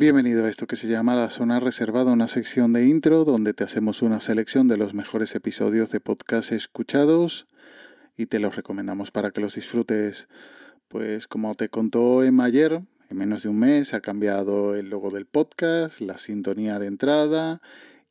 Bienvenido 0.00 0.46
a 0.46 0.48
esto 0.48 0.66
que 0.66 0.76
se 0.76 0.88
llama 0.88 1.14
La 1.14 1.28
Zona 1.28 1.60
Reservada, 1.60 2.10
una 2.10 2.26
sección 2.26 2.72
de 2.72 2.86
intro 2.86 3.26
donde 3.26 3.52
te 3.52 3.64
hacemos 3.64 4.00
una 4.00 4.18
selección 4.20 4.66
de 4.66 4.78
los 4.78 4.94
mejores 4.94 5.34
episodios 5.34 5.90
de 5.90 6.00
podcast 6.00 6.52
escuchados 6.52 7.46
y 8.16 8.24
te 8.24 8.38
los 8.38 8.56
recomendamos 8.56 9.10
para 9.10 9.30
que 9.30 9.42
los 9.42 9.56
disfrutes. 9.56 10.26
Pues 10.88 11.28
como 11.28 11.54
te 11.54 11.68
contó 11.68 12.24
Emma 12.24 12.44
ayer, 12.44 12.80
en 13.10 13.16
menos 13.18 13.42
de 13.42 13.50
un 13.50 13.58
mes 13.58 13.92
ha 13.92 14.00
cambiado 14.00 14.74
el 14.74 14.88
logo 14.88 15.10
del 15.10 15.26
podcast, 15.26 16.00
la 16.00 16.16
sintonía 16.16 16.78
de 16.78 16.86
entrada 16.86 17.60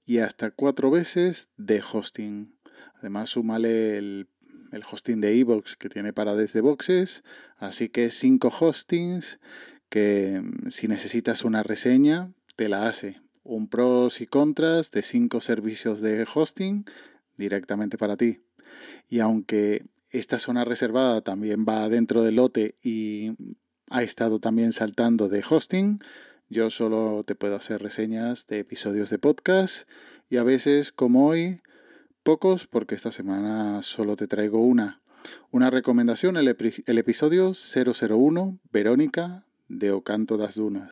y 0.06 0.20
hasta 0.20 0.52
cuatro 0.52 0.92
veces 0.92 1.50
de 1.58 1.82
hosting. 1.82 2.54
Además, 3.00 3.32
súmale 3.32 3.98
el, 3.98 4.28
el 4.72 4.84
hosting 4.84 5.22
de 5.22 5.34
iVoox 5.38 5.76
que 5.76 5.90
tiene 5.90 6.14
para 6.14 6.36
desde 6.36 6.62
boxes, 6.62 7.24
así 7.58 7.90
que 7.90 8.12
cinco 8.12 8.54
hostings 8.60 9.40
que 9.90 10.42
mm, 10.42 10.70
si 10.70 10.88
necesitas 10.88 11.44
una 11.44 11.64
reseña, 11.64 12.32
te 12.56 12.70
la 12.70 12.88
hace. 12.88 13.22
Un 13.44 13.68
pros 13.68 14.22
y 14.22 14.28
contras 14.28 14.92
de 14.92 15.02
cinco 15.02 15.42
servicios 15.42 16.02
de 16.02 16.26
hosting 16.34 16.86
directamente 17.38 17.98
para 17.98 18.18
ti. 18.18 18.42
Y 19.08 19.20
aunque 19.20 19.86
esta 20.12 20.40
zona 20.40 20.66
reservada 20.66 21.22
también 21.22 21.66
va 21.68 21.90
dentro 21.90 22.24
del 22.24 22.36
lote 22.36 22.76
y 22.84 23.32
ha 23.90 24.04
estado 24.04 24.40
también 24.40 24.72
saltando 24.72 25.30
de 25.30 25.44
hosting, 25.48 26.00
yo 26.50 26.70
solo 26.70 27.24
te 27.24 27.36
puedo 27.36 27.56
hacer 27.56 27.82
reseñas 27.82 28.48
de 28.48 28.60
episodios 28.60 29.10
de 29.10 29.20
podcast 29.20 29.88
y 30.30 30.38
a 30.38 30.44
veces, 30.44 30.92
como 30.92 31.28
hoy, 31.28 31.62
pocos 32.24 32.68
porque 32.68 32.96
esta 32.96 33.12
semana 33.12 33.82
solo 33.84 34.16
te 34.16 34.28
traigo 34.28 34.62
una. 34.62 35.02
Una 35.52 35.70
recomendación, 35.70 36.38
el, 36.38 36.48
el 36.86 36.98
episodio 36.98 37.54
001, 37.54 38.60
Verónica, 38.72 39.46
de 39.70 39.92
O 39.92 40.02
Canto 40.02 40.36
das 40.36 40.56
Dunas. 40.56 40.90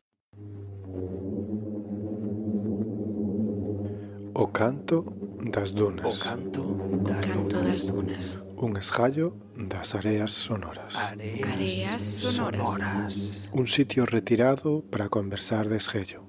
O 4.34 4.52
canto 4.52 5.04
das 5.50 5.74
dunas. 5.74 6.06
O 6.06 6.22
canto 6.22 6.62
das, 7.02 7.26
o 7.26 7.32
canto 7.32 7.56
dunas. 7.58 7.66
das 7.66 7.86
dunas. 7.86 8.38
Un 8.56 8.76
esgallo 8.76 9.34
das 9.56 9.96
areas 9.96 10.30
sonoras. 10.30 10.94
Areas, 10.94 11.48
areas 11.52 12.02
sonoras. 12.02 12.70
sonoras. 12.70 13.48
Un 13.50 13.66
sitio 13.66 14.06
retirado 14.06 14.84
para 14.92 15.08
conversar 15.08 15.68
de 15.68 15.76
esgello. 15.76 16.28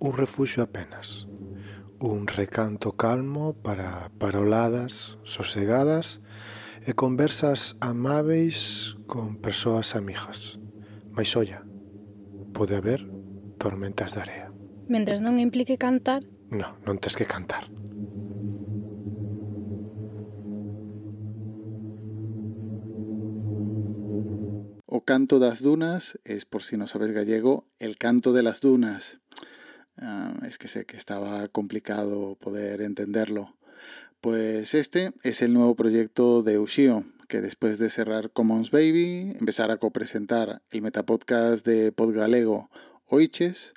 Un 0.00 0.16
refugio 0.16 0.64
apenas. 0.64 1.28
Un 2.00 2.26
recanto 2.26 2.96
calmo 2.96 3.54
para 3.54 4.10
paroladas 4.18 5.16
sosegadas 5.22 6.20
e 6.82 6.94
conversas 6.94 7.76
amáveis 7.78 8.98
con 9.06 9.38
persoas 9.38 9.94
amigas. 9.94 10.58
Mais 11.14 11.30
olla, 11.36 11.62
pode 12.56 12.74
haber 12.80 13.04
tormentas 13.60 14.16
de 14.16 14.20
area. 14.24 14.46
Mentres 14.88 15.20
non 15.20 15.36
implique 15.36 15.76
cantar, 15.76 16.24
No, 16.50 16.78
non 16.86 17.02
tes 17.02 17.18
que 17.18 17.26
cantar. 17.26 17.66
O 24.86 25.02
Canto 25.02 25.42
das 25.42 25.60
Dunas 25.60 26.18
es, 26.24 26.46
por 26.46 26.62
si 26.62 26.76
no 26.78 26.86
sabes 26.86 27.10
gallego, 27.10 27.66
el 27.80 27.98
canto 27.98 28.32
de 28.32 28.42
las 28.42 28.60
dunas. 28.60 29.18
Ah, 29.98 30.34
es 30.46 30.56
que 30.56 30.68
sé 30.68 30.86
que 30.86 30.96
estaba 30.96 31.48
complicado 31.48 32.36
poder 32.36 32.80
entenderlo. 32.80 33.56
Pues 34.20 34.74
este 34.74 35.12
es 35.22 35.42
el 35.42 35.52
nuevo 35.52 35.74
proyecto 35.74 36.42
de 36.42 36.58
Ushio, 36.58 37.04
que 37.26 37.40
después 37.40 37.78
de 37.78 37.90
cerrar 37.90 38.30
Commons 38.30 38.70
Baby, 38.70 39.36
empezar 39.38 39.70
a 39.70 39.76
copresentar 39.76 40.62
el 40.70 40.82
metapodcast 40.82 41.66
de 41.66 41.92
Podgalego 41.92 42.70
Oiches 43.06 43.74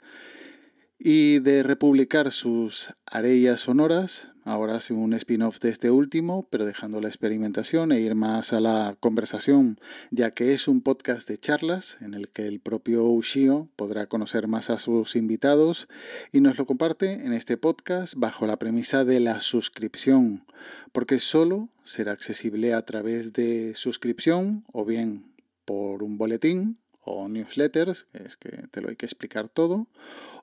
y 0.99 1.39
de 1.39 1.63
republicar 1.63 2.33
sus 2.33 2.93
arellas 3.05 3.61
sonoras, 3.61 4.33
ahora 4.43 4.75
hace 4.75 4.93
un 4.93 5.13
spin-off 5.13 5.59
de 5.61 5.69
este 5.69 5.91
último, 5.91 6.45
pero 6.49 6.65
dejando 6.65 6.99
la 6.99 7.07
experimentación 7.07 7.93
e 7.93 8.01
ir 8.01 8.15
más 8.15 8.51
a 8.51 8.59
la 8.59 8.97
conversación, 8.99 9.79
ya 10.11 10.31
que 10.31 10.53
es 10.53 10.67
un 10.67 10.81
podcast 10.81 11.27
de 11.29 11.37
charlas 11.37 11.97
en 12.01 12.13
el 12.13 12.29
que 12.29 12.47
el 12.47 12.59
propio 12.59 13.05
Ushio 13.05 13.69
podrá 13.77 14.07
conocer 14.07 14.49
más 14.49 14.69
a 14.69 14.77
sus 14.77 15.15
invitados 15.15 15.87
y 16.33 16.41
nos 16.41 16.57
lo 16.57 16.65
comparte 16.65 17.13
en 17.25 17.31
este 17.31 17.55
podcast 17.55 18.15
bajo 18.17 18.45
la 18.45 18.59
premisa 18.59 19.05
de 19.05 19.21
la 19.21 19.39
suscripción, 19.39 20.45
porque 20.91 21.19
solo 21.19 21.69
será 21.85 22.11
accesible 22.11 22.73
a 22.73 22.81
través 22.83 23.31
de 23.31 23.73
suscripción 23.73 24.65
o 24.73 24.83
bien 24.83 25.31
por 25.63 26.03
un 26.03 26.17
boletín 26.17 26.77
o 27.09 27.27
newsletters, 27.27 28.05
que 28.11 28.23
es 28.23 28.37
que 28.37 28.49
te 28.69 28.81
lo 28.81 28.89
hay 28.89 28.95
que 28.95 29.05
explicar 29.05 29.49
todo, 29.49 29.87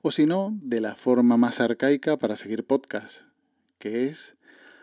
o 0.01 0.11
si 0.11 0.25
no, 0.25 0.51
de 0.61 0.81
la 0.81 0.95
forma 0.95 1.37
más 1.37 1.61
arcaica 1.61 2.17
para 2.17 2.35
seguir 2.35 2.65
podcast, 2.65 3.21
que 3.79 4.05
es 4.05 4.35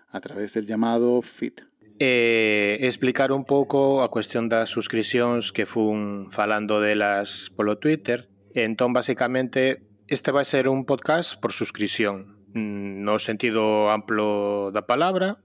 a 0.08 0.20
través 0.20 0.54
del 0.54 0.66
llamado 0.66 1.20
feed. 1.22 1.54
Eh, 1.98 2.78
explicar 2.80 3.30
un 3.30 3.44
pouco 3.44 4.02
a 4.02 4.10
cuestión 4.10 4.48
das 4.48 4.70
suscripcións 4.70 5.54
que 5.54 5.62
fun 5.62 6.32
falando 6.34 6.82
delas 6.82 7.54
polo 7.54 7.78
Twitter. 7.78 8.26
Entón, 8.54 8.90
basicamente, 8.90 9.86
este 10.10 10.34
vai 10.34 10.42
ser 10.42 10.66
un 10.66 10.86
podcast 10.86 11.38
por 11.38 11.52
suscripción, 11.52 12.42
mm, 12.50 13.04
no 13.06 13.22
sentido 13.22 13.94
amplo 13.94 14.74
da 14.74 14.90
palabra, 14.90 15.38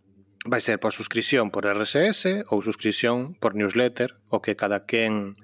vai 0.46 0.62
ser 0.62 0.80
por 0.80 0.90
suscripción 0.90 1.52
por 1.52 1.70
RSS 1.70 2.48
ou 2.50 2.66
suscripción 2.66 3.38
por 3.38 3.54
newsletter, 3.54 4.18
o 4.34 4.42
que 4.42 4.58
cada 4.58 4.90
quen 4.90 5.38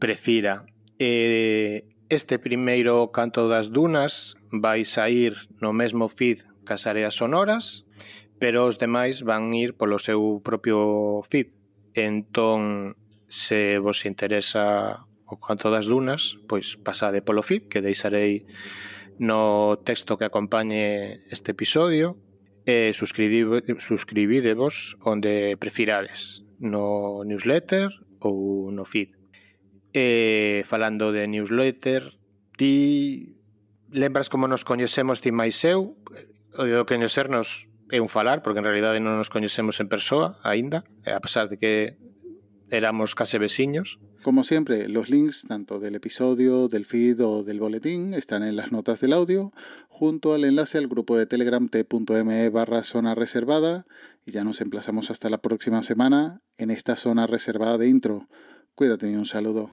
prefira. 0.00 0.64
E 0.98 1.84
este 2.08 2.40
primeiro 2.40 3.12
canto 3.12 3.46
das 3.46 3.70
dunas 3.70 4.34
vai 4.50 4.84
sair 4.84 5.36
no 5.60 5.72
mesmo 5.72 6.08
feed 6.08 6.42
cas 6.64 6.88
áreas 6.90 7.14
sonoras, 7.14 7.86
pero 8.40 8.66
os 8.66 8.80
demais 8.80 9.22
van 9.22 9.52
ir 9.54 9.76
polo 9.76 10.00
seu 10.00 10.40
propio 10.42 11.20
feed. 11.28 11.52
Entón, 11.94 12.96
se 13.28 13.78
vos 13.78 14.02
interesa 14.08 15.06
o 15.28 15.38
canto 15.38 15.70
das 15.70 15.86
dunas, 15.86 16.40
pois 16.48 16.80
pasade 16.80 17.22
polo 17.22 17.46
feed 17.46 17.70
que 17.70 17.84
deixarei 17.84 18.48
no 19.20 19.76
texto 19.84 20.16
que 20.16 20.26
acompañe 20.26 21.20
este 21.28 21.52
episodio 21.52 22.16
e 22.64 22.96
suscribidevos 22.96 24.96
onde 25.04 25.54
prefirades, 25.60 26.42
no 26.58 27.22
newsletter 27.22 27.92
ou 28.18 28.72
no 28.72 28.88
feed. 28.88 29.19
E 29.92 30.62
falando 30.66 31.10
de 31.10 31.26
newsletter, 31.26 32.14
ti 32.56 33.36
lembras 33.90 34.28
como 34.30 34.46
nos 34.46 34.62
coñecemos 34.62 35.20
ti 35.20 35.34
máis 35.34 35.58
eu? 35.66 35.98
O 36.54 36.62
de 36.62 36.78
coñecernos 36.86 37.66
é 37.90 37.98
un 37.98 38.06
falar, 38.06 38.42
porque 38.42 38.62
en 38.62 38.66
realidade 38.66 39.02
non 39.02 39.18
nos 39.18 39.30
coñecemos 39.30 39.82
en 39.82 39.90
persoa 39.90 40.38
aínda, 40.46 40.86
a 41.06 41.18
pesar 41.18 41.50
de 41.50 41.58
que 41.58 41.98
éramos 42.70 43.18
case 43.18 43.38
veciños. 43.42 43.98
Como 44.22 44.44
siempre, 44.44 44.88
los 44.88 45.10
links 45.10 45.42
tanto 45.48 45.80
del 45.80 45.94
episodio, 45.94 46.68
del 46.68 46.86
feed 46.86 47.24
o 47.24 47.42
del 47.42 47.58
boletín 47.58 48.14
están 48.14 48.42
en 48.42 48.54
las 48.54 48.70
notas 48.70 49.00
del 49.00 49.12
audio, 49.12 49.52
junto 49.88 50.34
al 50.34 50.44
enlace 50.44 50.78
al 50.78 50.88
grupo 50.88 51.16
de 51.16 51.26
Telegram 51.26 51.68
t.me 51.68 52.50
barra 52.50 52.82
zona 52.82 53.14
reservada, 53.14 53.86
y 54.26 54.32
ya 54.32 54.44
nos 54.44 54.60
emplazamos 54.60 55.10
hasta 55.10 55.30
la 55.30 55.40
próxima 55.40 55.82
semana 55.82 56.42
en 56.58 56.70
esta 56.70 56.96
zona 56.96 57.26
reservada 57.26 57.78
de 57.78 57.88
intro. 57.88 58.28
Cuídate 58.74 59.10
y 59.10 59.16
un 59.16 59.26
saludo. 59.26 59.72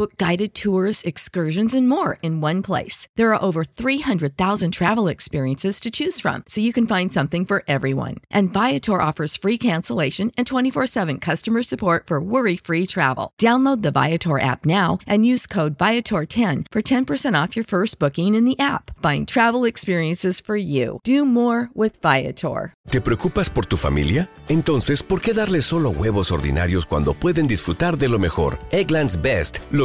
Book 0.00 0.16
guided 0.16 0.54
tours, 0.54 1.02
excursions, 1.02 1.74
and 1.74 1.86
more 1.86 2.18
in 2.22 2.40
one 2.40 2.62
place. 2.62 3.06
There 3.16 3.34
are 3.34 3.44
over 3.44 3.64
300,000 3.64 4.70
travel 4.70 5.08
experiences 5.08 5.78
to 5.80 5.90
choose 5.90 6.20
from, 6.20 6.42
so 6.48 6.62
you 6.62 6.72
can 6.72 6.86
find 6.86 7.12
something 7.12 7.44
for 7.44 7.64
everyone. 7.68 8.16
And 8.30 8.50
Viator 8.50 8.98
offers 9.02 9.36
free 9.36 9.58
cancellation 9.58 10.32
and 10.38 10.46
24 10.46 10.86
7 10.86 11.18
customer 11.18 11.62
support 11.62 12.06
for 12.06 12.18
worry 12.18 12.56
free 12.56 12.86
travel. 12.86 13.34
Download 13.38 13.82
the 13.82 13.90
Viator 13.90 14.40
app 14.40 14.64
now 14.64 15.00
and 15.06 15.26
use 15.26 15.46
code 15.46 15.76
Viator10 15.76 16.68
for 16.72 16.80
10% 16.80 17.42
off 17.42 17.54
your 17.54 17.66
first 17.66 17.98
booking 17.98 18.34
in 18.34 18.46
the 18.46 18.58
app. 18.58 18.92
Find 19.02 19.28
travel 19.28 19.66
experiences 19.66 20.40
for 20.40 20.56
you. 20.56 21.00
Do 21.04 21.26
more 21.26 21.68
with 21.74 22.00
Viator. 22.00 22.72
¿Te 22.88 23.02
preocupas 23.02 23.50
por 23.50 23.66
tu 23.66 23.76
familia? 23.76 24.30
Entonces, 24.48 25.02
¿por 25.02 25.20
qué 25.20 25.34
darles 25.34 25.66
solo 25.66 25.90
huevos 25.90 26.32
ordinarios 26.32 26.86
cuando 26.86 27.12
pueden 27.12 27.46
disfrutar 27.46 27.98
de 27.98 28.08
lo 28.08 28.18
mejor? 28.18 28.58
Eggland's 28.72 29.20
Best, 29.20 29.58